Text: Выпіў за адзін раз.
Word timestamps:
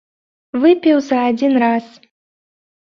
Выпіў 0.63 0.97
за 1.11 1.17
адзін 1.31 1.53
раз. 1.67 1.85